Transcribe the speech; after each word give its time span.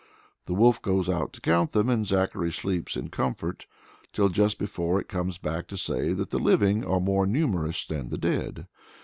The 0.47 0.55
wolf 0.55 0.81
goes 0.81 1.09
out 1.11 1.31
to 1.33 1.41
count 1.41 1.73
them, 1.73 1.87
and 1.87 2.07
Zachary 2.07 2.51
sleeps 2.51 2.97
in 2.97 3.09
comfort, 3.09 3.67
till 4.11 4.29
just 4.29 4.57
before 4.57 4.99
it 4.99 5.07
comes 5.07 5.37
back 5.37 5.67
to 5.67 5.77
say 5.77 6.11
that 6.13 6.31
the 6.31 6.39
living 6.39 6.83
are 6.83 6.99
more 6.99 7.27
numerous 7.27 7.85
than 7.85 8.09
the 8.09 8.17
dead. 8.17 8.65